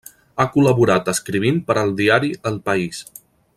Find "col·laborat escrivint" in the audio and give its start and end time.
0.55-1.61